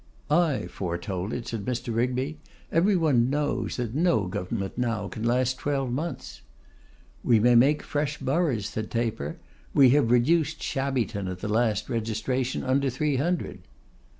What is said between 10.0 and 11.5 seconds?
reduced Shabbyton at the